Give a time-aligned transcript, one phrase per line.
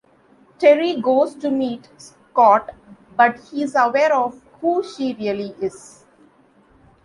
[0.57, 2.71] Terry goes to meet Scott,
[3.15, 6.05] but he's aware of who she really is.